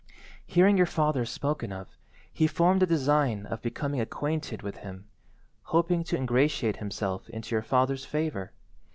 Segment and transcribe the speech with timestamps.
[0.47, 1.95] "Hearing your father spoken of,
[2.33, 5.05] he formed the design of becoming acquainted with him,
[5.65, 8.51] hoping to ingratiate himself into your father's favour.